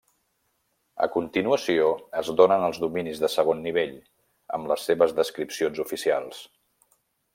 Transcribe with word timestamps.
A 1.05 1.07
continuació 1.15 1.91
es 2.21 2.31
donen 2.41 2.65
els 2.69 2.81
dominis 2.85 3.21
de 3.25 3.31
segon 3.35 3.61
nivell, 3.67 3.93
amb 4.59 4.73
les 4.73 4.89
seves 4.91 5.15
descripcions 5.21 5.83
oficials. 5.85 6.41